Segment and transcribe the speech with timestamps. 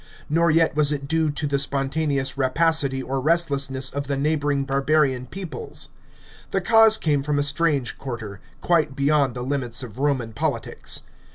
[0.31, 4.65] Nor yet was it due to the spon taneous rapacity or restlessness of the neighbourng
[4.65, 5.89] barbarian peoples.
[6.49, 11.03] The cause came from a strange quarter, quite beyond the limits of Roman politics.